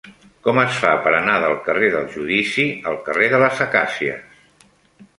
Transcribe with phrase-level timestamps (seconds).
[0.45, 4.45] Com es fa per anar del carrer del Judici al carrer de les Acàcies?